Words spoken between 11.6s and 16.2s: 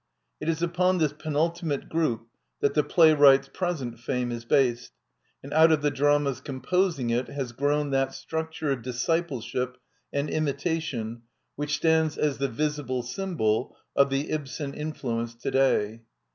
stands as the visible S3anbol of the Ibsen influence to day.